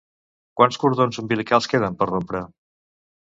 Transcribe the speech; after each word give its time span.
Quants 0.59 0.79
cordons 0.83 1.19
umbilicals 1.23 1.69
queden 1.73 1.99
per 1.99 2.09
rompre? 2.13 2.41